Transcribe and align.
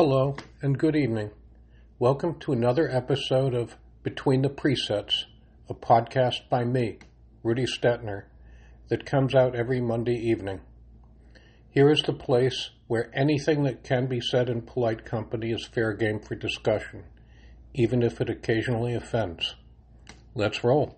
Hello 0.00 0.36
and 0.62 0.78
good 0.78 0.94
evening. 0.94 1.32
Welcome 1.98 2.38
to 2.38 2.52
another 2.52 2.88
episode 2.88 3.52
of 3.52 3.76
Between 4.04 4.42
the 4.42 4.48
Presets, 4.48 5.24
a 5.68 5.74
podcast 5.74 6.48
by 6.48 6.62
me, 6.62 7.00
Rudy 7.42 7.64
Stetner, 7.64 8.26
that 8.90 9.04
comes 9.04 9.34
out 9.34 9.56
every 9.56 9.80
Monday 9.80 10.14
evening. 10.14 10.60
Here 11.68 11.90
is 11.90 12.00
the 12.02 12.12
place 12.12 12.70
where 12.86 13.10
anything 13.12 13.64
that 13.64 13.82
can 13.82 14.06
be 14.06 14.20
said 14.20 14.48
in 14.48 14.62
polite 14.62 15.04
company 15.04 15.50
is 15.50 15.66
fair 15.66 15.92
game 15.94 16.20
for 16.20 16.36
discussion, 16.36 17.02
even 17.74 18.04
if 18.04 18.20
it 18.20 18.30
occasionally 18.30 18.94
offends. 18.94 19.56
Let's 20.32 20.62
roll. 20.62 20.96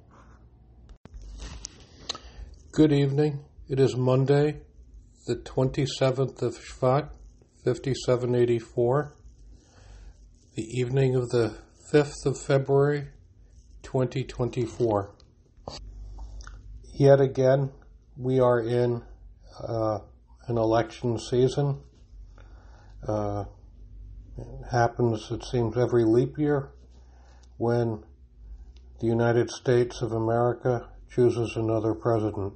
Good 2.73 2.93
evening. 2.93 3.47
It 3.67 3.81
is 3.81 3.97
Monday, 3.97 4.61
the 5.27 5.37
27th 5.37 6.43
of 6.43 6.59
Shvat, 6.59 7.09
5784, 7.65 9.13
the 10.55 10.63
evening 10.63 11.15
of 11.15 11.29
the 11.29 11.59
5th 11.93 12.25
of 12.25 12.41
February, 12.41 13.09
2024. 13.83 15.15
Yet 16.95 17.21
again, 17.21 17.71
we 18.17 18.41
are 18.41 18.61
in 18.61 19.03
uh, 19.63 19.99
an 20.47 20.57
election 20.57 21.19
season. 21.19 21.83
Uh, 23.07 23.45
it 24.39 24.47
happens, 24.73 25.31
it 25.31 25.45
seems, 25.45 25.77
every 25.77 26.05
leap 26.05 26.39
year 26.39 26.71
when 27.59 28.03
the 29.01 29.07
United 29.07 29.51
States 29.51 30.01
of 30.01 30.13
America 30.13 30.89
chooses 31.15 31.57
another 31.57 31.93
president. 31.93 32.55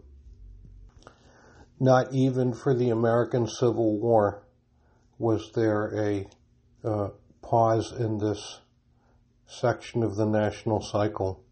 Not 1.79 2.15
even 2.15 2.55
for 2.55 2.75
the 2.75 2.89
American 2.89 3.47
Civil 3.47 4.01
War 4.01 4.44
was 5.19 5.53
there 5.53 5.95
a 5.97 6.27
uh, 6.87 7.09
pause 7.43 7.93
in 7.93 8.19
this 8.19 8.61
section 9.47 10.03
of 10.03 10.17
the 10.17 10.27
national 10.27 10.81
cycle 10.81 11.43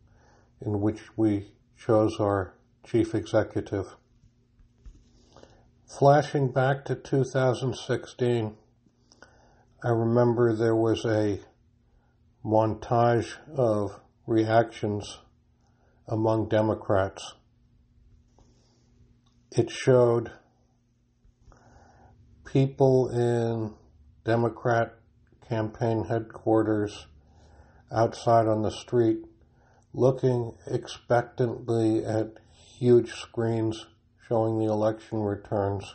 in 0.61 0.81
which 0.81 1.17
we 1.17 1.53
chose 1.77 2.19
our 2.21 2.55
chief 2.85 3.15
executive. 3.15 3.97
Flashing 5.87 6.51
back 6.51 6.85
to 6.87 6.95
2016, 6.95 8.57
I 9.85 9.89
remember 9.89 10.55
there 10.55 10.77
was 10.77 11.05
a 11.05 11.41
montage 12.45 13.37
of 13.55 14.01
reactions 14.27 15.19
among 16.09 16.49
Democrats. 16.49 17.35
It 19.51 19.71
showed 19.71 20.31
people 22.53 23.09
in 23.09 23.73
Democrat 24.25 24.95
campaign 25.49 26.05
headquarters 26.05 27.07
outside 27.91 28.47
on 28.47 28.61
the 28.61 28.71
street 28.71 29.25
looking 29.95 30.53
expectantly 30.67 32.05
at 32.05 32.35
huge 32.79 33.11
screens 33.13 33.87
showing 34.29 34.59
the 34.59 34.71
election 34.71 35.21
returns. 35.21 35.95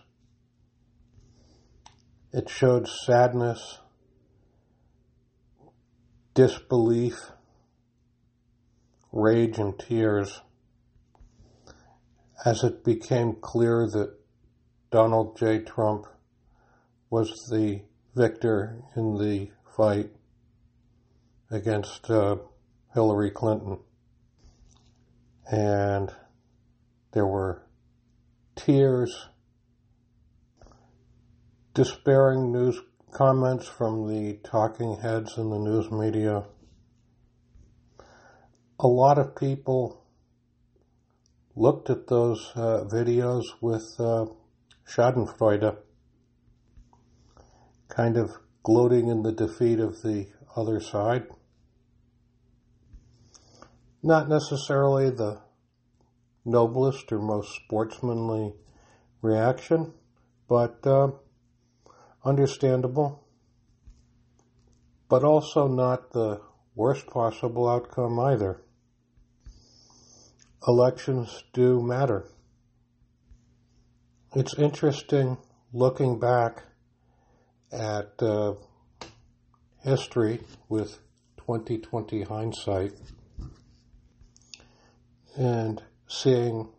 It 2.34 2.50
showed 2.50 2.88
sadness, 2.88 3.80
disbelief, 6.34 7.32
rage, 9.12 9.60
and 9.60 9.78
tears 9.78 10.42
as 12.44 12.64
it 12.64 12.84
became 12.84 13.36
clear 13.42 13.88
that 13.88 14.16
Donald 14.92 15.38
J. 15.38 15.60
Trump 15.60 16.08
was 17.10 17.30
the 17.50 17.82
victor 18.16 18.82
in 18.96 19.18
the 19.18 19.52
fight 19.76 20.10
against 21.50 22.10
uh, 22.10 22.38
Hillary 22.94 23.32
Clinton. 23.32 23.80
And 25.50 26.12
there 27.14 27.26
were 27.26 27.64
tears, 28.56 29.28
despairing 31.74 32.52
news 32.52 32.82
comments 33.12 33.68
from 33.68 34.08
the 34.08 34.40
talking 34.44 34.98
heads 35.02 35.38
in 35.38 35.50
the 35.50 35.60
news 35.60 35.90
media. 35.90 36.44
A 38.80 38.88
lot 38.88 39.18
of 39.18 39.36
people 39.36 40.04
looked 41.56 41.90
at 41.90 42.08
those 42.08 42.52
uh, 42.56 42.84
videos 42.86 43.44
with 43.62 43.96
uh, 44.00 44.26
Schadenfreude, 44.88 45.78
kind 47.90 48.18
of 48.18 48.38
gloating 48.64 49.08
in 49.08 49.24
the 49.24 49.32
defeat 49.32 49.80
of 49.80 50.02
the 50.02 50.28
other 50.56 50.80
side. 50.80 51.28
Not 54.04 54.30
necessarily 54.30 55.10
the 55.10 55.42
noblest 56.46 57.12
or 57.12 57.20
most 57.20 57.54
sportsmanly 57.56 58.54
reaction, 59.22 59.94
but 60.48 60.86
uh, 60.86 61.12
understandable, 62.24 63.28
but 65.10 65.24
also 65.24 65.68
not 65.68 66.12
the 66.12 66.42
worst 66.76 67.08
possible 67.08 67.68
outcome 67.68 68.20
either. 68.20 68.62
Elections 70.68 71.44
do 71.54 71.82
matter. 71.82 72.26
It's 74.36 74.54
interesting 74.58 75.38
looking 75.72 76.20
back 76.20 76.64
at 77.72 78.22
uh, 78.22 78.54
history 79.84 80.42
with 80.70 81.00
2020 81.38 82.24
hindsight 82.24 82.94
and 85.36 85.82
seeing 86.08 86.70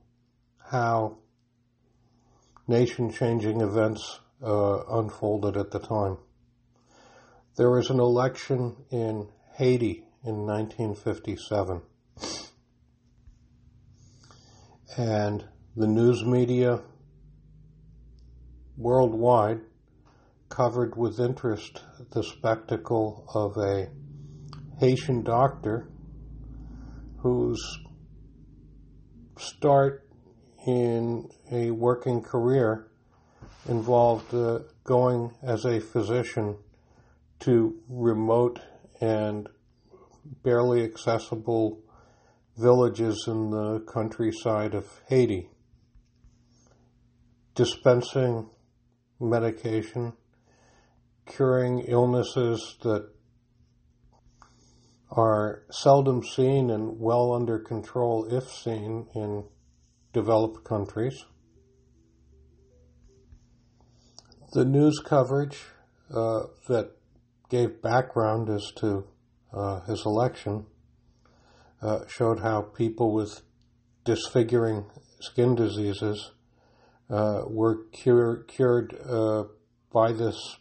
how 0.71 1.17
nation 2.67 3.11
changing 3.11 3.61
events 3.61 4.21
uh, 4.43 4.85
unfolded 4.91 5.57
at 5.57 5.71
the 5.71 5.79
time. 5.79 6.19
There 7.57 7.71
was 7.71 7.91
an 7.91 7.99
election 7.99 8.77
in 8.91 9.29
Haiti 9.55 10.05
in 10.25 10.47
1957, 10.47 11.81
and 14.97 15.45
the 15.77 15.87
news 15.87 16.25
media 16.25 16.81
worldwide 18.77 19.61
covered 20.49 20.97
with 20.97 21.21
interest 21.21 21.83
the 22.13 22.23
spectacle 22.23 23.25
of 23.35 23.57
a 23.57 23.89
Haitian 24.79 25.23
doctor 25.23 25.89
whose 27.19 27.79
start 29.39 30.09
in 30.67 31.29
a 31.53 31.71
working 31.71 32.23
career 32.23 32.89
involved 33.69 34.33
uh, 34.35 34.61
going 34.85 35.33
as 35.43 35.65
a 35.65 35.81
physician 35.81 36.57
to 37.41 37.79
remote 37.89 38.61
and 39.01 39.49
barely 40.43 40.85
accessible 40.85 41.81
villages 42.57 43.25
in 43.29 43.51
the 43.51 43.81
countryside 43.93 44.75
of 44.75 44.87
Haiti, 45.09 45.49
dispensing 47.55 48.51
medication, 49.21 50.13
curing 51.29 51.81
illnesses 51.81 52.77
that 52.83 53.09
are 55.11 55.63
seldom 55.71 56.23
seen 56.23 56.71
and 56.71 56.99
well 56.99 57.33
under 57.33 57.59
control 57.59 58.25
if 58.25 58.49
seen 58.49 59.07
in 59.15 59.45
developed 60.13 60.65
countries. 60.65 61.25
The 64.53 64.65
news 64.65 65.01
coverage 65.05 65.59
uh, 66.11 66.45
that 66.69 66.93
gave 67.49 67.83
background 67.83 68.49
as 68.49 68.73
to 68.77 69.07
uh, 69.53 69.81
his 69.81 70.05
election 70.05 70.67
uh, 71.83 72.01
showed 72.09 72.41
how 72.41 72.63
people 72.63 73.13
with 73.13 73.43
disfiguring 74.05 74.87
skin 75.21 75.55
diseases 75.55 76.33
uh, 77.11 77.43
were 77.47 77.85
cure, 77.93 78.45
cured 78.45 78.97
uh, 79.07 79.45
by 79.93 80.13
this 80.13 80.57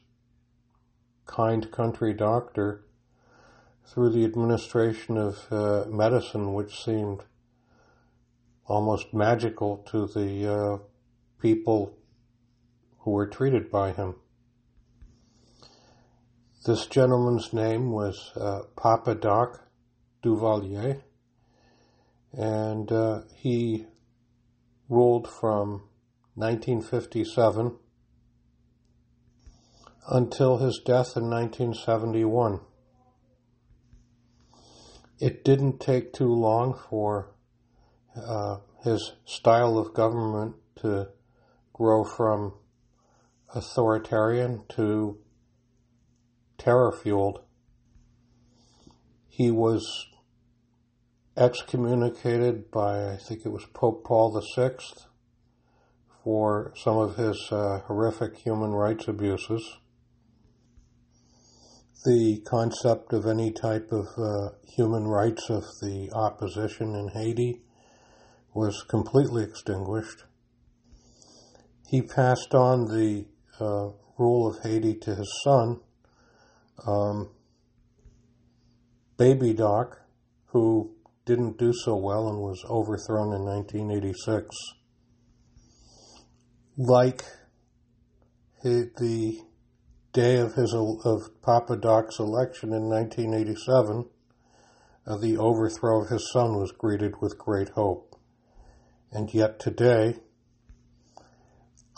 kind 1.27 1.71
country 1.71 2.13
doctor 2.13 2.83
through 3.85 4.09
the 4.09 4.25
administration 4.25 5.17
of 5.17 5.45
uh, 5.51 5.85
medicine, 5.89 6.53
which 6.53 6.83
seemed 6.83 7.23
almost 8.65 9.13
magical 9.13 9.77
to 9.89 10.07
the 10.07 10.51
uh, 10.51 10.77
people 11.41 11.97
who 12.99 13.11
were 13.11 13.27
treated 13.27 13.69
by 13.71 13.91
him. 13.91 14.15
This 16.65 16.85
gentleman's 16.87 17.53
name 17.53 17.91
was 17.91 18.31
uh, 18.35 18.63
Papa 18.75 19.15
Doc 19.15 19.61
Duvalier, 20.21 21.01
and 22.33 22.91
uh, 22.91 23.21
he 23.35 23.85
ruled 24.89 25.29
from 25.29 25.83
1957 26.35 27.77
until 30.07 30.57
his 30.57 30.79
death 30.85 31.17
in 31.17 31.29
1971. 31.29 32.61
It 35.19 35.43
didn't 35.43 35.79
take 35.79 36.13
too 36.13 36.31
long 36.31 36.79
for 36.89 37.33
uh, 38.15 38.57
his 38.83 39.13
style 39.25 39.77
of 39.77 39.93
government 39.93 40.55
to 40.77 41.09
grow 41.73 42.03
from 42.03 42.53
authoritarian 43.53 44.63
to 44.69 45.17
terror 46.57 46.91
fueled. 46.91 47.41
He 49.27 49.51
was 49.51 50.07
excommunicated 51.35 52.71
by, 52.71 53.11
I 53.11 53.17
think 53.17 53.45
it 53.45 53.49
was 53.49 53.65
Pope 53.73 54.03
Paul 54.03 54.41
VI, 54.55 54.71
for 56.23 56.73
some 56.75 56.97
of 56.97 57.15
his 57.15 57.49
uh, 57.51 57.81
horrific 57.85 58.37
human 58.37 58.71
rights 58.71 59.07
abuses. 59.07 59.77
The 62.05 62.41
concept 62.45 63.11
of 63.11 63.25
any 63.25 63.51
type 63.51 63.91
of 63.91 64.07
uh, 64.17 64.49
human 64.67 65.07
rights 65.07 65.49
of 65.49 65.63
the 65.81 66.09
opposition 66.13 66.95
in 66.95 67.09
Haiti 67.09 67.61
was 68.53 68.83
completely 68.83 69.43
extinguished. 69.43 70.23
He 71.89 72.01
passed 72.01 72.53
on 72.53 72.85
the 72.85 73.25
uh, 73.59 73.89
rule 74.17 74.47
of 74.47 74.63
Haiti 74.63 74.95
to 74.95 75.15
his 75.15 75.41
son, 75.43 75.79
um, 76.85 77.29
Baby 79.17 79.53
Doc, 79.53 79.99
who 80.47 80.95
didn't 81.25 81.57
do 81.57 81.73
so 81.73 81.95
well 81.95 82.29
and 82.29 82.39
was 82.39 82.63
overthrown 82.69 83.33
in 83.33 83.43
1986. 83.43 84.55
Like 86.77 87.23
the 88.63 89.46
day 90.13 90.37
of 90.37 90.53
his 90.53 90.73
of 90.73 91.41
Papa 91.41 91.77
Doc's 91.77 92.19
election 92.19 92.73
in 92.73 92.89
1987, 92.89 94.05
uh, 95.05 95.17
the 95.17 95.37
overthrow 95.37 96.01
of 96.01 96.09
his 96.09 96.31
son 96.31 96.57
was 96.57 96.71
greeted 96.71 97.21
with 97.21 97.37
great 97.37 97.69
hope. 97.69 98.15
And 99.11 99.33
yet 99.33 99.59
today, 99.59 100.15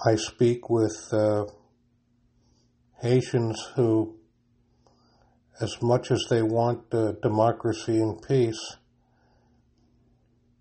I 0.06 0.16
speak 0.16 0.70
with 0.70 1.10
uh, 1.12 1.46
Haitians 3.02 3.72
who, 3.76 4.18
as 5.60 5.82
much 5.82 6.12
as 6.12 6.26
they 6.30 6.42
want 6.42 6.94
uh, 6.94 7.14
democracy 7.22 8.00
and 8.00 8.22
peace, 8.22 8.78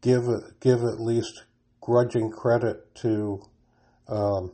give 0.01 0.25
give 0.61 0.83
at 0.83 1.01
least 1.01 1.45
grudging 1.81 2.31
credit 2.31 2.95
to 2.97 3.43
um, 4.09 4.53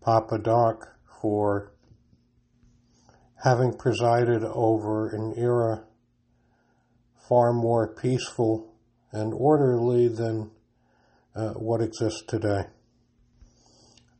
Papa 0.00 0.38
Doc 0.38 0.95
for 1.20 1.72
having 3.44 3.72
presided 3.72 4.42
over 4.42 5.08
an 5.08 5.34
era 5.36 5.84
far 7.28 7.52
more 7.52 7.86
peaceful 7.94 8.74
and 9.12 9.32
orderly 9.34 10.08
than 10.08 10.50
uh, 11.34 11.50
what 11.52 11.80
exists 11.80 12.22
today. 12.26 12.64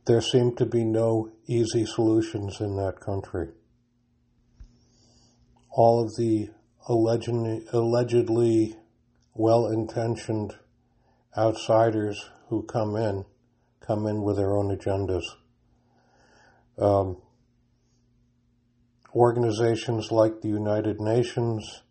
There 0.05 0.21
seem 0.21 0.55
to 0.55 0.65
be 0.65 0.83
no 0.83 1.31
easy 1.47 1.85
solutions 1.85 2.61
in 2.61 2.77
that 2.77 2.99
country. 2.99 3.49
All 5.69 6.03
of 6.03 6.15
the 6.15 6.49
allegedly, 6.87 7.65
allegedly 7.73 8.77
well 9.33 9.67
intentioned 9.67 10.55
outsiders 11.37 12.29
who 12.49 12.63
come 12.63 12.95
in 12.95 13.25
come 13.81 14.05
in 14.05 14.21
with 14.21 14.35
their 14.35 14.55
own 14.55 14.75
agendas. 14.75 15.23
Um, 16.77 17.17
organizations 19.15 20.11
like 20.11 20.41
the 20.41 20.47
United 20.47 20.99
Nations 20.99 21.81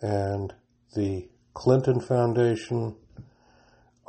and 0.00 0.54
the 0.94 1.28
Clinton 1.54 2.00
Foundation 2.00 2.96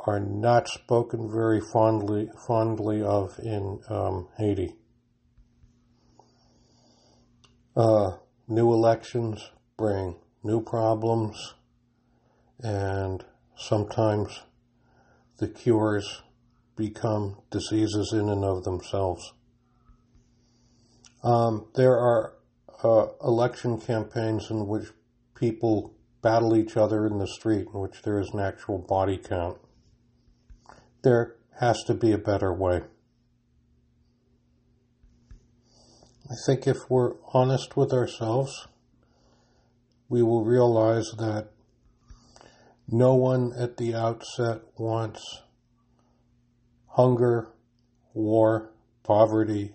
are 0.06 0.20
not 0.20 0.68
spoken 0.68 1.30
very 1.30 1.60
fondly 1.60 2.28
fondly 2.46 3.02
of 3.02 3.38
in 3.38 3.80
um, 3.88 4.28
Haiti. 4.38 4.74
Uh, 7.76 8.12
new 8.46 8.72
elections 8.72 9.50
bring 9.76 10.16
new 10.42 10.62
problems, 10.62 11.54
and 12.60 13.24
sometimes 13.56 14.42
the 15.38 15.48
cures 15.48 16.22
become 16.76 17.40
diseases 17.50 18.12
in 18.12 18.28
and 18.28 18.44
of 18.44 18.64
themselves. 18.64 19.32
Um, 21.24 21.68
there 21.74 21.98
are 21.98 22.34
uh, 22.82 23.06
election 23.24 23.80
campaigns 23.80 24.50
in 24.50 24.66
which 24.66 24.88
people 25.34 25.94
battle 26.20 26.54
each 26.54 26.76
other 26.76 27.06
in 27.06 27.18
the 27.18 27.26
street, 27.26 27.66
in 27.72 27.80
which 27.80 28.02
there 28.02 28.18
is 28.18 28.30
an 28.34 28.40
actual 28.40 28.78
body 28.78 29.16
count. 29.16 29.58
There 31.02 31.36
has 31.60 31.82
to 31.84 31.94
be 31.94 32.12
a 32.12 32.18
better 32.18 32.52
way. 32.52 32.82
I 36.30 36.34
think 36.46 36.66
if 36.66 36.90
we're 36.90 37.14
honest 37.32 37.74
with 37.76 37.92
ourselves, 37.92 38.68
we 40.08 40.22
will 40.22 40.44
realize 40.44 41.10
that 41.18 41.48
no 42.86 43.14
one 43.14 43.52
at 43.58 43.78
the 43.78 43.94
outset 43.94 44.60
wants 44.76 45.42
hunger, 46.88 47.48
war, 48.12 48.72
poverty, 49.02 49.72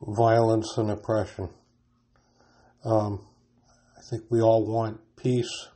violence, 0.00 0.76
and 0.76 0.90
oppression. 0.90 1.48
Um, 2.84 3.26
I 3.96 4.00
think 4.02 4.24
we 4.30 4.40
all 4.40 4.64
want 4.64 5.00
peace, 5.16 5.68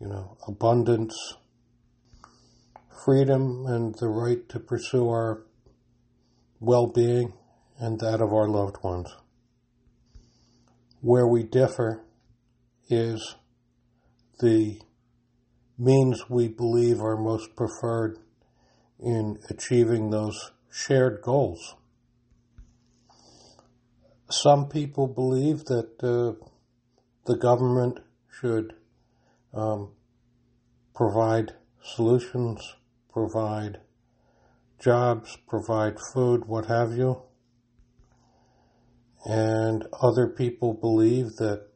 you 0.00 0.08
know, 0.08 0.36
abundance, 0.46 1.36
freedom, 3.04 3.66
and 3.66 3.94
the 3.96 4.08
right 4.08 4.48
to 4.48 4.58
pursue 4.58 5.08
our 5.08 5.44
well 6.60 6.86
being 6.86 7.32
and 7.78 8.00
that 8.00 8.20
of 8.20 8.32
our 8.32 8.48
loved 8.48 8.76
ones. 8.82 9.14
Where 11.00 11.26
we 11.26 11.42
differ 11.44 12.02
is 12.88 13.36
the 14.40 14.80
means 15.78 16.28
we 16.28 16.48
believe 16.48 17.00
are 17.00 17.16
most 17.16 17.54
preferred 17.54 18.18
in 18.98 19.38
achieving 19.48 20.10
those 20.10 20.52
shared 20.70 21.22
goals. 21.22 21.76
Some 24.30 24.68
people 24.68 25.06
believe 25.06 25.64
that 25.66 26.02
uh, 26.02 26.44
the 27.24 27.36
government 27.36 28.00
should 28.40 28.74
um, 29.54 29.92
provide 30.94 31.54
solutions, 31.82 32.76
provide 33.10 33.78
jobs, 34.78 35.38
provide 35.48 35.96
food, 36.12 36.44
what 36.44 36.66
have 36.66 36.92
you. 36.92 37.22
And 39.24 39.86
other 40.00 40.26
people 40.26 40.74
believe 40.74 41.36
that 41.36 41.66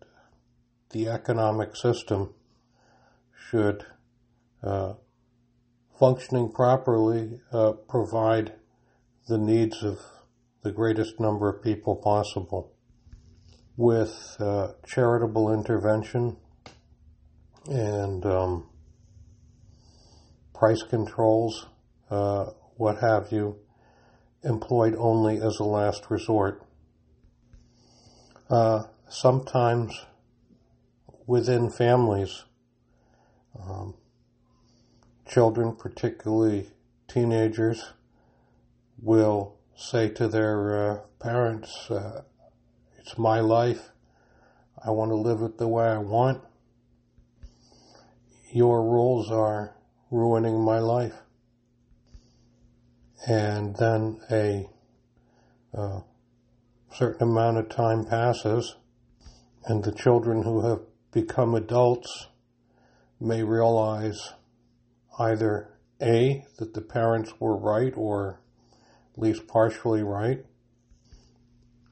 the 0.90 1.09
economic 1.09 1.75
system 1.75 2.35
should, 3.49 3.87
uh, 4.62 4.94
functioning 5.99 6.52
properly, 6.52 7.40
uh, 7.50 7.73
provide 7.88 8.52
the 9.26 9.38
needs 9.38 9.82
of 9.82 9.99
the 10.62 10.73
greatest 10.73 11.19
number 11.19 11.49
of 11.49 11.62
people 11.62 11.97
possible. 11.97 12.73
With 13.76 14.37
uh, 14.38 14.73
charitable 14.87 15.52
intervention 15.52 16.37
and 17.69 18.25
um, 18.25 18.69
price 20.54 20.83
controls, 20.83 21.66
uh, 22.11 22.50
what 22.76 22.99
have 22.99 23.33
you, 23.33 23.59
employed 24.45 24.95
only 24.99 25.40
as 25.40 25.59
a 25.59 25.64
last 25.64 26.11
resort. 26.11 26.62
Uh, 28.50 28.85
sometimes 29.09 30.07
within 31.26 31.71
families, 31.71 32.45
um, 33.59 33.95
children, 35.28 35.75
particularly 35.75 36.69
teenagers, 37.09 37.92
will 39.00 39.51
say 39.76 40.08
to 40.10 40.28
their 40.28 40.90
uh, 40.90 40.98
parents, 41.18 41.90
uh, 41.90 42.22
It's 42.98 43.18
my 43.18 43.40
life. 43.40 43.90
I 44.84 44.90
want 44.90 45.10
to 45.10 45.16
live 45.16 45.42
it 45.42 45.58
the 45.58 45.68
way 45.68 45.86
I 45.86 45.98
want. 45.98 46.42
Your 48.52 48.82
rules 48.82 49.30
are 49.30 49.76
ruining 50.10 50.64
my 50.64 50.78
life. 50.78 51.14
And 53.26 53.76
then 53.76 54.20
a 54.30 54.68
uh, 55.74 56.00
certain 56.92 57.28
amount 57.28 57.58
of 57.58 57.68
time 57.68 58.04
passes, 58.04 58.76
and 59.64 59.82
the 59.82 59.92
children 59.92 60.42
who 60.42 60.68
have 60.68 60.80
become 61.12 61.54
adults 61.54 62.26
may 63.20 63.42
realize 63.42 64.32
either 65.18 65.78
A, 66.00 66.44
that 66.58 66.74
the 66.74 66.80
parents 66.80 67.32
were 67.38 67.56
right 67.56 67.92
or 67.96 68.41
at 69.12 69.19
least 69.19 69.47
partially 69.47 70.02
right, 70.02 70.45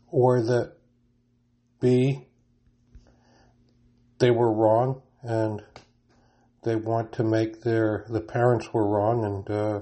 or 0.09 0.41
that 0.43 0.73
B, 1.81 2.27
they 4.19 4.31
were 4.31 4.53
wrong 4.53 5.03
and 5.23 5.63
they 6.63 6.77
want 6.77 7.13
to 7.13 7.25
make 7.25 7.63
their, 7.63 8.05
the 8.09 8.21
parents 8.21 8.73
were 8.73 8.87
wrong 8.87 9.25
and, 9.25 9.51
uh, 9.51 9.81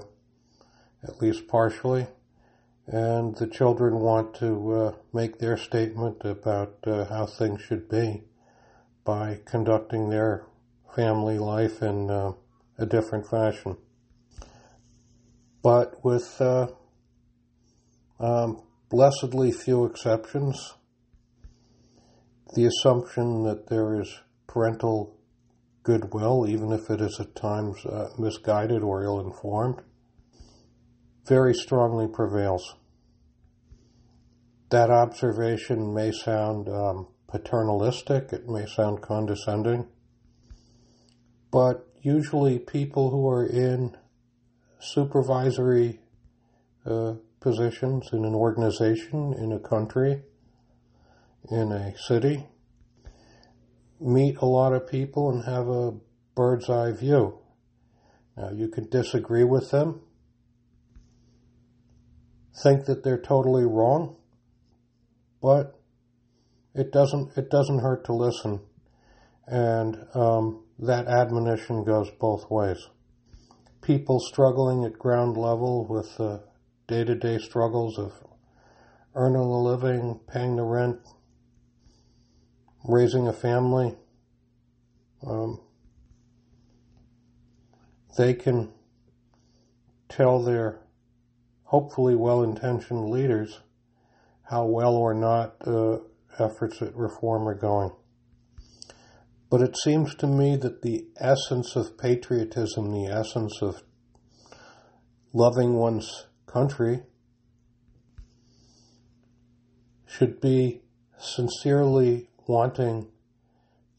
at 1.03 1.21
least 1.21 1.47
partially, 1.47 2.07
and 2.87 3.35
the 3.35 3.47
children 3.47 3.99
want 3.99 4.33
to 4.35 4.73
uh, 4.73 4.91
make 5.13 5.39
their 5.39 5.57
statement 5.57 6.23
about 6.23 6.75
uh, 6.85 7.05
how 7.05 7.25
things 7.25 7.61
should 7.61 7.87
be 7.87 8.23
by 9.05 9.39
conducting 9.45 10.09
their 10.09 10.45
family 10.95 11.37
life 11.37 11.81
in 11.81 12.09
uh, 12.09 12.33
a 12.77 12.85
different 12.85 13.27
fashion. 13.27 13.77
But 15.61 16.03
with 16.03 16.39
uh, 16.41 16.67
um, 18.19 18.61
blessedly 18.89 19.51
few 19.51 19.85
exceptions, 19.85 20.73
the 22.55 22.65
assumption 22.65 23.43
that 23.43 23.67
there 23.67 23.99
is 23.99 24.19
parental 24.47 25.15
goodwill, 25.83 26.45
even 26.47 26.71
if 26.71 26.89
it 26.89 27.01
is 27.01 27.19
at 27.19 27.35
times 27.35 27.85
uh, 27.85 28.09
misguided 28.17 28.83
or 28.83 29.03
ill 29.03 29.19
informed, 29.19 29.81
very 31.27 31.53
strongly 31.53 32.07
prevails. 32.07 32.75
That 34.69 34.89
observation 34.89 35.93
may 35.93 36.11
sound 36.11 36.67
um, 36.67 37.07
paternalistic, 37.27 38.33
it 38.33 38.47
may 38.47 38.65
sound 38.65 39.01
condescending, 39.01 39.87
but 41.51 41.87
usually 42.01 42.59
people 42.59 43.09
who 43.09 43.27
are 43.27 43.45
in 43.45 43.95
supervisory 44.79 45.99
uh, 46.85 47.13
positions 47.39 48.09
in 48.11 48.25
an 48.25 48.35
organization, 48.35 49.33
in 49.33 49.51
a 49.51 49.59
country, 49.59 50.21
in 51.49 51.71
a 51.71 51.97
city, 51.97 52.45
meet 53.99 54.37
a 54.37 54.45
lot 54.45 54.73
of 54.73 54.87
people 54.87 55.29
and 55.29 55.45
have 55.45 55.67
a 55.67 55.93
bird's 56.35 56.69
eye 56.69 56.91
view. 56.91 57.37
Now, 58.37 58.51
you 58.51 58.69
can 58.69 58.89
disagree 58.89 59.43
with 59.43 59.71
them, 59.71 60.01
think 62.63 62.85
that 62.85 63.03
they're 63.03 63.21
totally 63.21 63.65
wrong, 63.65 64.15
but 65.41 65.79
it 66.73 66.91
doesn't 66.91 67.37
it 67.37 67.49
doesn't 67.49 67.79
hurt 67.79 68.05
to 68.05 68.13
listen, 68.13 68.61
and 69.47 69.97
um, 70.13 70.63
that 70.79 71.07
admonition 71.07 71.83
goes 71.83 72.09
both 72.19 72.49
ways. 72.49 72.87
People 73.81 74.19
struggling 74.19 74.85
at 74.85 74.99
ground 74.99 75.35
level 75.35 75.85
with 75.87 76.15
the 76.17 76.43
day-to-day 76.89 77.37
struggles 77.37 77.99
of 77.99 78.11
earning 79.13 79.41
a 79.41 79.61
living, 79.61 80.19
paying 80.27 80.55
the 80.55 80.63
rent, 80.63 80.97
raising 82.83 83.27
a 83.27 83.33
family. 83.33 83.95
Um, 85.25 85.61
they 88.17 88.33
can 88.33 88.73
tell 90.09 90.41
their 90.43 90.79
hopefully 91.65 92.15
well-intentioned 92.15 93.07
leaders 93.07 93.59
how 94.41 94.65
well 94.65 94.95
or 94.95 95.13
not 95.13 95.55
uh, 95.67 95.97
efforts 96.39 96.81
at 96.81 96.95
reform 96.95 97.47
are 97.47 97.53
going. 97.53 97.91
But 99.51 99.61
it 99.61 99.77
seems 99.77 100.15
to 100.15 100.27
me 100.27 100.55
that 100.55 100.81
the 100.81 101.05
essence 101.19 101.75
of 101.75 101.99
patriotism, 101.99 102.91
the 102.91 103.05
essence 103.05 103.61
of 103.61 103.83
loving 105.33 105.75
one's 105.75 106.25
country, 106.51 107.01
should 110.07 110.41
be 110.41 110.81
sincerely 111.17 112.29
wanting 112.47 113.07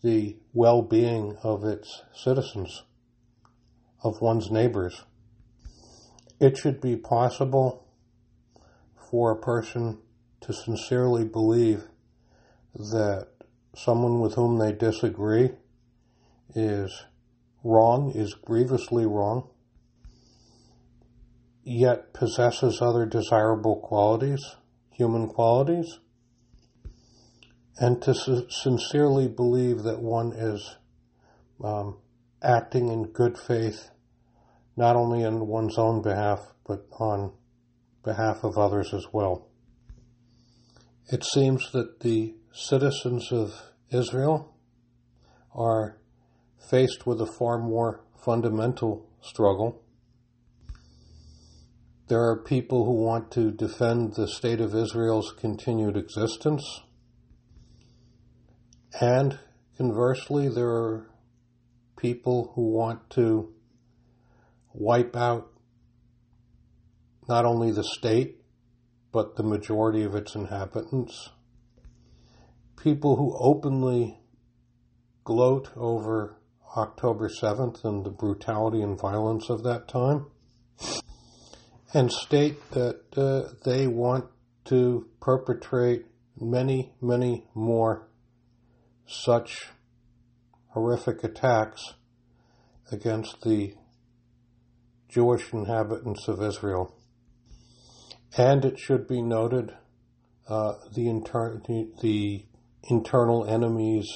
the 0.03 0.37
well-being 0.53 1.37
of 1.43 1.65
its 1.65 2.03
citizens, 2.13 2.83
of 4.03 4.21
one's 4.21 4.51
neighbors. 4.51 5.05
It 6.41 6.57
should 6.57 6.81
be 6.81 6.97
possible 6.97 7.87
for 9.11 9.31
a 9.31 9.41
person 9.41 9.99
to 10.41 10.53
sincerely 10.53 11.25
believe 11.25 11.85
that 12.75 13.29
someone 13.75 14.21
with 14.21 14.35
whom 14.35 14.59
they 14.59 14.73
disagree 14.73 15.51
is 16.55 17.05
wrong, 17.63 18.11
is 18.13 18.35
grievously 18.35 19.07
wrong, 19.07 19.49
yet 21.65 22.13
possesses 22.13 22.81
other 22.81 23.07
desirable 23.07 23.77
qualities, 23.77 24.57
human 24.91 25.29
qualities, 25.29 25.99
and 27.79 28.03
to 28.03 28.15
sincerely 28.51 29.29
believe 29.29 29.83
that 29.83 30.01
one 30.01 30.33
is 30.33 30.77
um, 31.63 31.99
acting 32.43 32.89
in 32.89 33.05
good 33.05 33.39
faith 33.39 33.91
not 34.77 34.97
only 34.97 35.25
on 35.25 35.47
one's 35.47 35.77
own 35.79 36.01
behalf, 36.03 36.41
but 36.67 36.87
on 36.99 37.33
behalf 38.03 38.45
of 38.45 38.57
others 38.57 38.95
as 38.95 39.07
well. 39.13 39.47
It 41.09 41.25
seems 41.25 41.71
that 41.73 42.01
the 42.01 42.35
citizens 42.53 43.31
of 43.31 43.53
Israel 43.91 44.55
are 45.55 45.99
faced 46.71 47.07
with 47.07 47.21
a 47.21 47.27
far 47.27 47.59
more 47.59 48.05
fundamental 48.25 49.07
struggle. 49.21 49.83
There 52.11 52.29
are 52.29 52.43
people 52.43 52.87
who 52.87 53.05
want 53.05 53.31
to 53.35 53.53
defend 53.53 54.15
the 54.15 54.27
state 54.27 54.61
of 54.61 54.75
Israel's 54.75 55.33
continued 55.33 55.97
existence. 55.97 56.81
And 59.01 59.39
conversely, 59.79 60.49
there 60.49 60.71
are 60.71 61.07
people 61.97 62.51
who 62.57 62.73
want 62.73 63.11
to 63.11 63.55
wipe 64.73 65.15
out 65.15 65.53
not 67.29 67.45
only 67.45 67.71
the 67.71 67.85
state, 67.85 68.41
but 69.13 69.37
the 69.37 69.45
majority 69.45 70.03
of 70.03 70.17
its 70.17 70.35
inhabitants. 70.35 71.31
People 72.77 73.15
who 73.15 73.37
openly 73.39 74.19
gloat 75.23 75.71
over 75.77 76.41
October 76.77 77.29
7th 77.29 77.85
and 77.85 78.05
the 78.05 78.11
brutality 78.11 78.83
and 78.83 79.01
violence 79.01 79.49
of 79.49 79.63
that 79.63 79.87
time, 79.87 80.27
and 81.93 82.13
state 82.13 82.71
that 82.71 83.01
uh, 83.17 83.53
they 83.65 83.87
want 83.87 84.27
to 84.67 85.09
perpetrate 85.21 86.07
many, 86.39 86.93
many 87.01 87.45
more 87.55 88.09
such 89.07 89.69
horrific 90.69 91.25
attacks 91.25 91.95
against 92.93 93.43
the 93.43 93.75
Jewish 95.09 95.53
inhabitants 95.53 96.29
of 96.29 96.43
Israel. 96.43 96.95
And 98.37 98.65
it 98.65 98.79
should 98.79 99.09
be 99.09 99.23
noted 99.23 99.73
uh, 100.49 100.75
the, 100.95 101.09
inter- 101.09 101.61
the 102.01 102.45
internal 102.85 103.45
enemies 103.45 104.09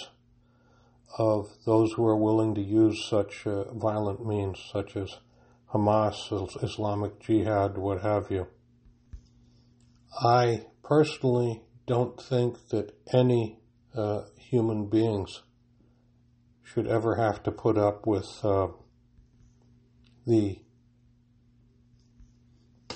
of 1.18 1.48
those 1.66 1.92
who 1.92 2.06
are 2.06 2.16
willing 2.16 2.54
to 2.54 2.60
use 2.60 3.06
such 3.08 3.46
uh, 3.46 3.72
violent 3.72 4.24
means, 4.24 4.60
such 4.72 4.96
as 4.96 5.18
Hamas, 5.74 6.62
Islamic 6.62 7.18
Jihad, 7.20 7.76
what 7.76 8.00
have 8.02 8.30
you. 8.30 8.46
I 10.22 10.66
personally 10.84 11.62
don't 11.86 12.20
think 12.20 12.68
that 12.68 12.92
any 13.12 13.58
uh, 13.92 14.22
human 14.38 14.88
beings 14.88 15.42
should 16.62 16.86
ever 16.86 17.16
have 17.16 17.42
to 17.42 17.50
put 17.50 17.76
up 17.76 18.06
with 18.06 18.28
uh, 18.44 18.68
the 20.26 20.60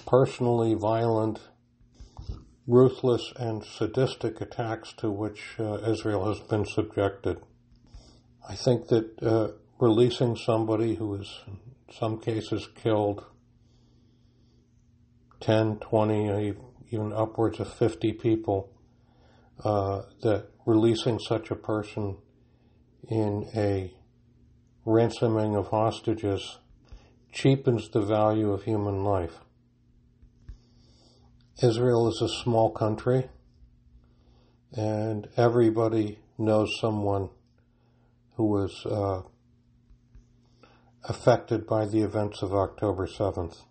personally 0.07 0.75
violent, 0.75 1.41
ruthless, 2.67 3.33
and 3.37 3.65
sadistic 3.65 4.41
attacks 4.41 4.93
to 4.99 5.11
which 5.11 5.57
uh, 5.59 5.79
Israel 5.91 6.29
has 6.29 6.41
been 6.41 6.65
subjected. 6.65 7.39
I 8.49 8.55
think 8.55 8.87
that 8.89 9.23
uh, 9.23 9.49
releasing 9.81 10.37
somebody 10.37 10.95
who 10.95 11.17
is, 11.17 11.41
some 11.91 12.19
cases, 12.19 12.69
killed 12.75 13.25
10, 15.41 15.79
20, 15.79 16.55
even 16.91 17.13
upwards 17.13 17.61
of 17.61 17.73
50 17.73 18.13
people, 18.15 18.71
uh, 19.65 20.03
that 20.23 20.49
releasing 20.67 21.19
such 21.19 21.51
a 21.51 21.57
person 21.57 22.17
in 23.09 23.49
a 23.55 23.93
ransoming 24.85 25.57
of 25.57 25.69
hostages 25.69 26.59
cheapens 27.33 27.89
the 27.91 28.01
value 28.01 28.53
of 28.53 28.65
human 28.65 29.05
life. 29.05 29.39
Israel 31.63 32.09
is 32.09 32.21
a 32.23 32.43
small 32.43 32.71
country, 32.71 33.29
and 34.73 35.29
everybody 35.37 36.21
knows 36.39 36.71
someone 36.81 37.31
who 38.37 38.45
was 38.45 38.87
uh, 38.87 39.23
affected 41.09 41.67
by 41.67 41.87
the 41.87 42.03
events 42.03 42.43
of 42.43 42.53
October 42.53 43.07
7th. 43.07 43.63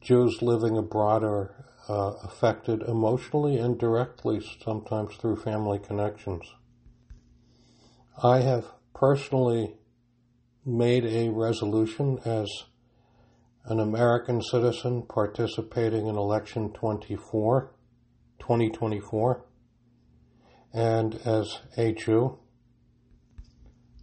Jews 0.00 0.40
living 0.40 0.78
abroad 0.78 1.22
are 1.22 1.66
uh, 1.88 2.14
affected 2.24 2.82
emotionally 2.82 3.58
and 3.58 3.78
directly, 3.78 4.40
sometimes 4.64 5.14
through 5.16 5.36
family 5.36 5.78
connections. 5.78 6.44
I 8.22 8.40
have 8.40 8.66
personally 8.94 9.76
made 10.64 11.04
a 11.04 11.28
resolution 11.28 12.18
as 12.24 12.48
an 13.66 13.78
American 13.78 14.40
citizen 14.40 15.02
participating 15.02 16.06
in 16.06 16.16
election 16.16 16.72
24, 16.72 17.74
2024, 18.38 19.44
and 20.72 21.14
as 21.26 21.58
a 21.76 21.92
Jew 21.92 22.38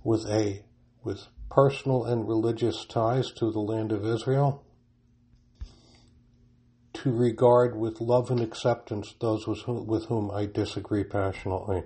with 0.03 0.25
a 0.27 0.63
with 1.03 1.27
personal 1.49 2.05
and 2.05 2.27
religious 2.27 2.85
ties 2.85 3.31
to 3.37 3.51
the 3.51 3.59
land 3.59 3.91
of 3.91 4.05
Israel, 4.05 4.63
to 6.93 7.11
regard 7.11 7.77
with 7.77 8.01
love 8.01 8.29
and 8.29 8.41
acceptance 8.41 9.15
those 9.19 9.47
with 9.47 10.05
whom, 10.05 10.31
I 10.31 10.45
disagree 10.45 11.03
passionately. 11.03 11.83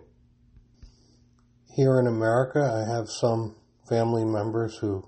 Here 1.76 2.00
in 2.00 2.08
America, 2.08 2.60
I 2.62 2.92
have 2.92 3.10
some 3.10 3.56
family 3.88 4.26
members 4.26 4.78
who 4.78 5.08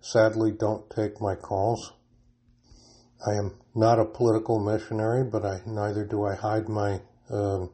sadly 0.00 0.52
don't 0.52 0.88
take 0.90 1.20
my 1.20 1.34
calls. 1.34 1.92
I 3.26 3.32
am 3.34 3.58
not 3.74 3.98
a 3.98 4.04
political 4.04 4.58
missionary, 4.58 5.24
but 5.24 5.44
I 5.44 5.60
neither 5.66 6.04
do 6.04 6.24
I 6.24 6.34
hide 6.34 6.68
my 6.68 7.00
uh, 7.28 7.66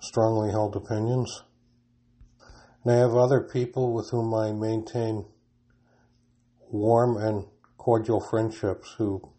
strongly 0.00 0.50
held 0.50 0.76
opinions. 0.76 1.42
And 2.82 2.94
I 2.94 2.96
have 2.96 3.14
other 3.14 3.40
people 3.40 3.92
with 3.92 4.10
whom 4.10 4.34
I 4.34 4.52
maintain 4.52 5.26
warm 6.70 7.16
and 7.16 7.46
cordial 7.76 8.20
friendships 8.20 8.94
who 8.96 9.30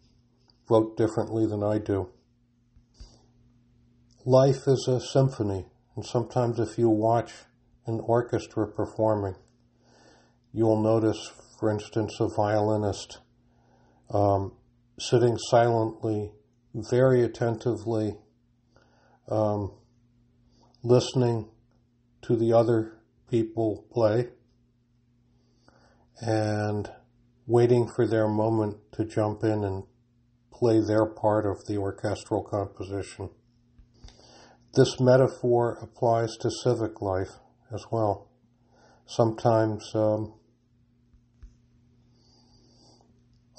vote 0.68 0.96
differently 0.96 1.46
than 1.46 1.62
I 1.62 1.78
do. 1.78 2.10
Life 4.24 4.68
is 4.68 4.86
a 4.88 5.00
symphony, 5.00 5.66
and 5.96 6.04
sometimes 6.04 6.60
if 6.60 6.78
you 6.78 6.88
watch 6.88 7.32
an 7.86 8.00
orchestra 8.04 8.68
performing, 8.68 9.34
you 10.52 10.64
will 10.64 10.80
notice, 10.80 11.32
for 11.58 11.70
instance, 11.70 12.18
a 12.20 12.28
violinist 12.28 13.18
um, 14.10 14.52
sitting 14.98 15.36
silently, 15.36 16.30
very 16.74 17.24
attentively, 17.24 18.16
um, 19.28 19.72
listening 20.84 21.48
to 22.22 22.36
the 22.36 22.52
other 22.52 23.01
people 23.32 23.86
play 23.90 24.28
and 26.20 26.90
waiting 27.46 27.88
for 27.88 28.06
their 28.06 28.28
moment 28.28 28.76
to 28.92 29.06
jump 29.06 29.42
in 29.42 29.64
and 29.64 29.84
play 30.52 30.80
their 30.86 31.06
part 31.06 31.46
of 31.46 31.56
the 31.66 31.78
orchestral 31.78 32.42
composition. 32.42 33.30
This 34.74 35.00
metaphor 35.00 35.78
applies 35.80 36.36
to 36.42 36.50
civic 36.50 37.00
life 37.00 37.30
as 37.72 37.86
well. 37.90 38.30
Sometimes 39.06 39.90
um, 39.94 40.34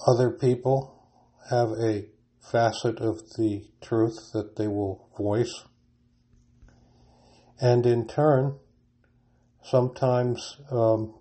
other 0.08 0.30
people 0.30 1.10
have 1.50 1.70
a 1.72 2.06
facet 2.52 3.00
of 3.00 3.18
the 3.38 3.64
truth 3.82 4.30
that 4.34 4.56
they 4.56 4.68
will 4.68 5.10
voice. 5.18 5.64
And 7.60 7.88
in 7.88 8.08
turn, 8.08 8.60
sometimes 9.64 10.58
um, 10.72 11.14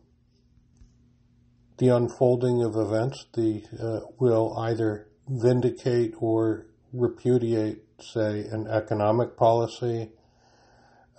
the 1.78 1.88
unfolding 1.88 2.62
of 2.62 2.76
events 2.76 3.26
the 3.35 3.64
uh, 3.81 4.00
will 4.18 4.57
either 4.59 5.09
vindicate 5.28 6.14
or 6.18 6.66
repudiate, 6.92 7.78
say, 8.00 8.44
an 8.50 8.66
economic 8.68 9.37
policy, 9.37 10.11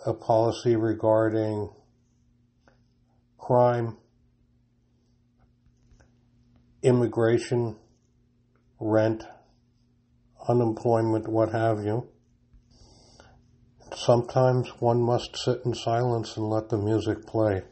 a 0.05 0.13
policy 0.13 0.75
regarding 0.75 1.69
crime, 3.37 3.97
immigration, 6.81 7.75
rent, 8.79 9.23
unemployment, 10.47 11.27
what 11.27 11.51
have 11.51 11.83
you. 11.83 12.07
Sometimes 13.95 14.69
one 14.79 15.01
must 15.01 15.37
sit 15.37 15.61
in 15.65 15.75
silence 15.75 16.35
and 16.35 16.49
let 16.49 16.69
the 16.69 16.77
music 16.77 17.27
play 17.27 17.63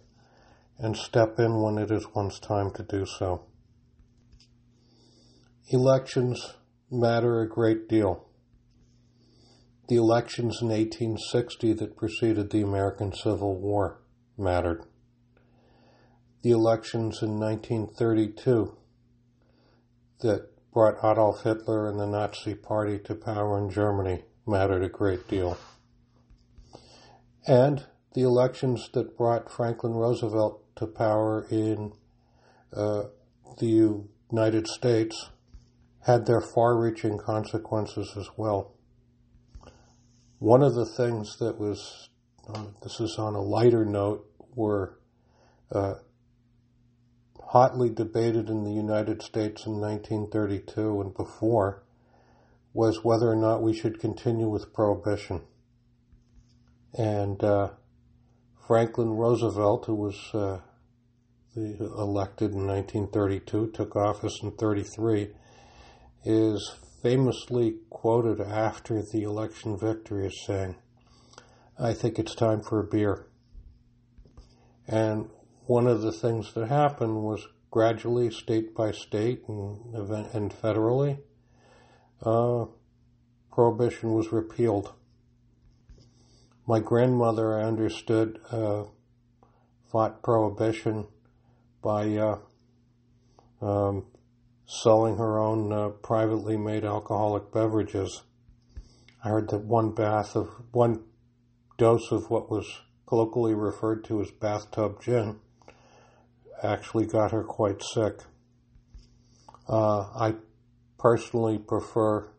and 0.77 0.95
step 0.95 1.39
in 1.39 1.61
when 1.61 1.77
it 1.77 1.89
is 1.89 2.05
one's 2.13 2.39
time 2.39 2.71
to 2.71 2.83
do 2.83 3.05
so. 3.05 3.45
Elections 5.69 6.55
matter 6.91 7.41
a 7.41 7.49
great 7.49 7.89
deal. 7.89 8.27
The 9.87 9.95
elections 9.95 10.61
in 10.61 10.67
1860 10.67 11.73
that 11.73 11.97
preceded 11.97 12.51
the 12.51 12.61
American 12.61 13.13
Civil 13.13 13.59
War 13.59 14.01
mattered. 14.37 14.83
The 16.43 16.51
elections 16.51 17.21
in 17.21 17.39
1932 17.39 18.77
that 20.19 20.49
brought 20.71 21.03
Adolf 21.03 21.43
Hitler 21.43 21.89
and 21.89 21.99
the 21.99 22.05
Nazi 22.05 22.53
Party 22.53 22.99
to 22.99 23.15
power 23.15 23.57
in 23.57 23.69
Germany 23.69 24.23
mattered 24.45 24.83
a 24.83 24.89
great 24.89 25.27
deal. 25.27 25.57
And 27.47 27.85
the 28.13 28.21
elections 28.21 28.89
that 28.93 29.17
brought 29.17 29.51
Franklin 29.51 29.93
Roosevelt 29.93 30.63
to 30.75 30.85
power 30.85 31.47
in 31.49 31.93
uh, 32.73 33.03
the 33.57 33.97
United 34.31 34.67
States 34.67 35.29
had 36.05 36.25
their 36.25 36.41
far 36.41 36.77
reaching 36.77 37.17
consequences 37.17 38.13
as 38.17 38.29
well. 38.37 38.73
One 40.39 40.63
of 40.63 40.73
the 40.73 40.85
things 40.85 41.37
that 41.37 41.59
was, 41.59 42.09
uh, 42.47 42.65
this 42.81 42.99
is 42.99 43.17
on 43.17 43.35
a 43.35 43.41
lighter 43.41 43.85
note, 43.85 44.25
were 44.55 44.97
uh, 45.71 45.95
hotly 47.43 47.89
debated 47.89 48.49
in 48.49 48.63
the 48.63 48.71
United 48.71 49.21
States 49.21 49.65
in 49.65 49.79
1932 49.79 51.01
and 51.01 51.13
before 51.13 51.83
was 52.73 53.03
whether 53.03 53.29
or 53.29 53.35
not 53.35 53.61
we 53.61 53.73
should 53.73 53.99
continue 53.99 54.47
with 54.47 54.73
prohibition. 54.73 55.41
And 56.97 57.43
uh, 57.43 57.69
Franklin 58.67 59.11
Roosevelt, 59.11 59.85
who 59.85 59.95
was 59.95 60.15
uh, 60.33 60.59
elected 61.55 62.51
in 62.51 62.67
1932, 62.67 63.71
took 63.71 63.95
office 63.95 64.39
in 64.41 64.51
33, 64.51 65.29
is 66.25 66.75
famously 67.01 67.75
quoted 67.89 68.39
after 68.39 69.01
the 69.01 69.23
election 69.23 69.77
victory 69.77 70.27
as 70.27 70.35
saying, 70.45 70.75
I 71.79 71.93
think 71.93 72.19
it's 72.19 72.35
time 72.35 72.61
for 72.61 72.79
a 72.79 72.87
beer. 72.87 73.25
And 74.87 75.29
one 75.65 75.87
of 75.87 76.01
the 76.01 76.11
things 76.11 76.53
that 76.53 76.67
happened 76.67 77.23
was 77.23 77.47
gradually, 77.71 78.29
state 78.29 78.75
by 78.75 78.91
state 78.91 79.43
and, 79.47 79.95
and 80.33 80.51
federally, 80.51 81.19
uh, 82.23 82.65
prohibition 83.51 84.13
was 84.13 84.31
repealed. 84.31 84.93
My 86.71 86.79
grandmother, 86.79 87.59
I 87.59 87.63
understood, 87.63 88.39
uh, 88.49 88.85
fought 89.91 90.23
prohibition 90.23 91.05
by 91.81 92.15
uh, 92.15 92.37
um, 93.61 94.05
selling 94.65 95.17
her 95.17 95.37
own 95.37 95.73
uh, 95.73 95.89
privately 95.89 96.55
made 96.55 96.85
alcoholic 96.85 97.51
beverages. 97.51 98.21
I 99.21 99.27
heard 99.27 99.49
that 99.49 99.65
one 99.65 99.93
bath 99.93 100.33
of 100.37 100.47
one 100.71 101.03
dose 101.77 102.09
of 102.09 102.29
what 102.29 102.49
was 102.49 102.65
colloquially 103.05 103.53
referred 103.53 104.05
to 104.05 104.21
as 104.21 104.31
bathtub 104.31 105.01
gin 105.03 105.41
actually 106.63 107.05
got 107.05 107.31
her 107.31 107.43
quite 107.43 107.83
sick. 107.83 108.21
Uh, 109.67 110.03
I 110.15 110.35
personally 110.97 111.57
prefer 111.57 112.31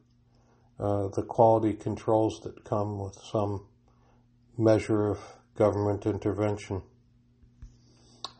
uh, 0.80 1.08
the 1.08 1.22
quality 1.22 1.74
controls 1.74 2.40
that 2.44 2.64
come 2.64 2.98
with 2.98 3.20
some 3.30 3.66
measure 4.56 5.08
of 5.08 5.18
government 5.54 6.06
intervention. 6.06 6.82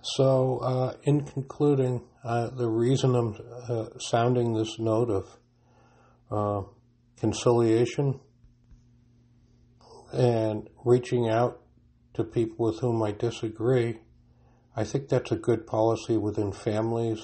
So, 0.02 0.58
uh, 0.58 0.96
in 1.04 1.24
concluding, 1.24 2.02
uh, 2.24 2.50
the 2.50 2.68
reason 2.68 3.14
I'm 3.14 3.36
uh, 3.68 3.98
sounding 3.98 4.54
this 4.54 4.78
note 4.78 5.10
of 5.10 5.38
uh, 6.30 6.68
conciliation 7.18 8.20
and 10.12 10.68
reaching 10.84 11.28
out 11.28 11.60
to 12.14 12.24
people 12.24 12.66
with 12.66 12.80
whom 12.80 13.02
I 13.02 13.12
disagree 13.12 14.00
I 14.74 14.84
think 14.84 15.08
that's 15.08 15.30
a 15.30 15.36
good 15.36 15.66
policy 15.66 16.16
within 16.16 16.50
families, 16.50 17.22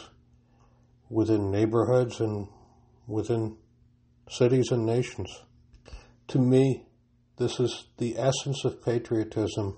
within 1.09 1.51
neighborhoods, 1.51 2.21
and 2.21 2.49
within 3.07 3.57
cities 4.29 4.71
and 4.71 4.85
nations. 4.85 5.45
To 6.29 6.39
me, 6.39 6.85
this 7.39 7.61
is 7.61 7.87
the 7.99 8.17
essence 8.19 8.65
of 8.65 8.83
patriotism, 8.85 9.77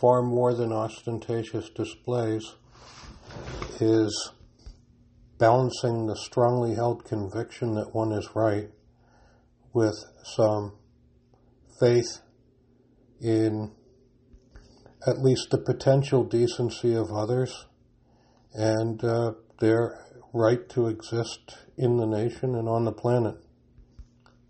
far 0.00 0.22
more 0.22 0.54
than 0.54 0.72
ostentatious 0.72 1.68
displays, 1.70 2.54
is 3.80 4.32
balancing 5.38 6.06
the 6.06 6.16
strongly 6.16 6.74
held 6.74 7.04
conviction 7.04 7.74
that 7.74 7.94
one 7.94 8.12
is 8.12 8.28
right 8.34 8.70
with 9.72 9.96
some 10.24 10.72
faith 11.80 12.20
in 13.20 13.72
at 15.06 15.18
least 15.18 15.50
the 15.50 15.58
potential 15.58 16.22
decency 16.22 16.94
of 16.94 17.10
others 17.10 17.66
and 18.54 19.02
uh, 19.02 19.32
their 19.58 19.98
right 20.32 20.68
to 20.68 20.86
exist 20.86 21.56
in 21.76 21.96
the 21.96 22.06
nation 22.06 22.54
and 22.54 22.68
on 22.68 22.84
the 22.84 22.92
planet. 22.92 23.34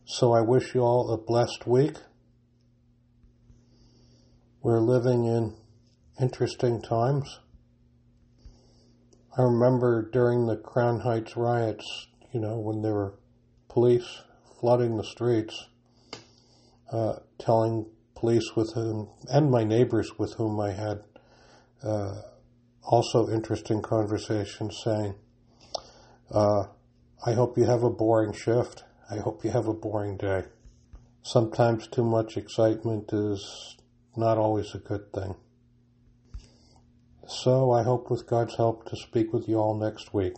So 0.05 0.33
I 0.33 0.41
wish 0.41 0.75
you 0.75 0.81
all 0.81 1.12
a 1.12 1.17
blessed 1.17 1.67
week. 1.67 1.95
We're 4.61 4.81
living 4.81 5.27
in 5.27 5.55
interesting 6.21 6.83
times. 6.83 7.38
I 9.37 9.43
remember 9.43 10.11
during 10.11 10.47
the 10.47 10.57
Crown 10.57 11.01
Heights 11.01 11.37
riots, 11.37 12.09
you 12.33 12.41
know, 12.41 12.59
when 12.59 12.83
there 12.83 12.95
were 12.95 13.15
police 13.69 14.23
flooding 14.61 14.97
the 14.97 15.05
streets, 15.05 15.69
uh, 16.93 17.15
telling 17.38 17.87
police 18.17 18.55
with 18.57 18.75
whom, 18.75 19.09
and 19.29 19.51
my 19.51 19.65
neighbors 19.65 20.19
with 20.19 20.35
whom 20.35 20.61
I 20.61 20.73
had 20.73 21.03
uh, 21.83 22.23
also 22.83 23.29
interesting 23.29 23.83
conversations, 23.83 24.81
saying, 24.85 25.15
uh, 26.31 26.65
I 27.25 27.33
hope 27.35 27.57
you 27.57 27.65
have 27.65 27.85
a 27.85 27.91
boring 27.91 28.33
shift. 28.33 28.85
I 29.11 29.17
hope 29.19 29.45
you 29.45 29.51
have 29.51 29.69
a 29.69 29.75
boring 29.75 30.17
day. 30.17 30.45
Sometimes 31.23 31.87
too 31.87 32.05
much 32.05 32.37
excitement 32.37 33.12
is 33.12 33.77
not 34.17 34.38
always 34.38 34.75
a 34.75 34.79
good 34.79 35.12
thing. 35.12 35.35
So 37.27 37.71
I 37.71 37.83
hope 37.83 38.11
with 38.11 38.27
God's 38.27 38.57
help 38.57 38.88
to 38.91 38.97
speak 38.97 39.33
with 39.33 39.49
you 39.49 39.57
all 39.57 39.79
next 39.79 40.12
week. 40.12 40.35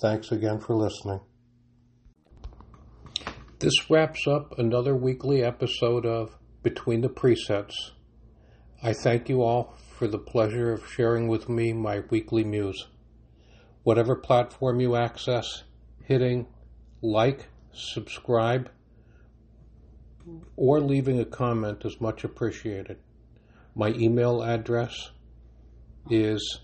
Thanks 0.00 0.32
again 0.32 0.58
for 0.58 0.74
listening. 0.74 1.20
This 3.60 3.88
wraps 3.88 4.26
up 4.26 4.58
another 4.58 4.96
weekly 4.96 5.44
episode 5.44 6.04
of 6.04 6.36
Between 6.62 7.00
the 7.00 7.08
Presets. 7.08 7.74
I 8.82 8.92
thank 8.92 9.28
you 9.28 9.42
all 9.42 9.76
for 9.96 10.08
the 10.08 10.18
pleasure 10.18 10.72
of 10.72 10.84
sharing 10.90 11.28
with 11.28 11.48
me 11.48 11.72
my 11.72 12.00
weekly 12.10 12.42
muse. 12.42 12.88
Whatever 13.84 14.16
platform 14.16 14.80
you 14.80 14.96
access, 14.96 15.62
hitting 16.02 16.48
like, 17.00 17.46
subscribe, 17.72 18.70
or 20.56 20.80
leaving 20.80 21.18
a 21.20 21.24
comment 21.24 21.84
is 21.84 22.00
much 22.00 22.24
appreciated. 22.24 22.98
My 23.74 23.88
email 23.88 24.42
address 24.42 25.10
is 26.10 26.60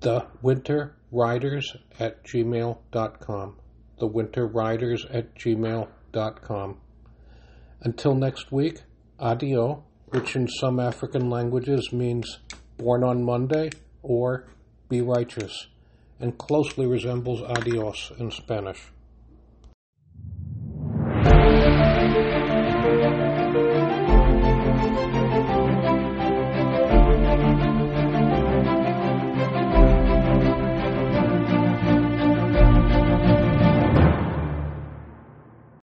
thewinterriders 0.00 1.76
at 1.98 2.24
gmail.com. 2.24 3.56
Thewinterriders 4.00 5.14
at 5.14 5.34
gmail.com. 5.34 6.80
Until 7.80 8.14
next 8.14 8.52
week, 8.52 8.82
adio, 9.18 9.84
which 10.06 10.36
in 10.36 10.48
some 10.48 10.80
African 10.80 11.28
languages 11.28 11.92
means 11.92 12.38
born 12.76 13.04
on 13.04 13.24
Monday 13.24 13.70
or 14.02 14.48
be 14.88 15.00
righteous, 15.00 15.66
and 16.20 16.38
closely 16.38 16.86
resembles 16.86 17.42
adios 17.42 18.12
in 18.18 18.30
Spanish. 18.30 18.90